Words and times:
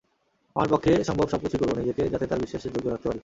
আমার 0.55 0.69
পক্ষে 0.69 0.91
সম্ভব 1.03 1.27
সবকিছুই 1.29 1.59
করব, 1.61 1.71
নিজেকে 1.79 2.03
যাতে 2.09 2.25
তাঁর 2.27 2.41
বিশ্বাসের 2.41 2.71
যোগ্য 2.73 2.87
রাখতে 2.87 3.07
পারি। 3.09 3.19